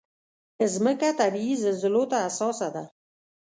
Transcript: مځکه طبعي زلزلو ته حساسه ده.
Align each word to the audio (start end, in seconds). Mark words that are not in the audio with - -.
مځکه 0.83 1.09
طبعي 1.19 1.51
زلزلو 1.63 2.03
ته 2.11 2.17
حساسه 2.25 2.67
ده. 2.75 2.83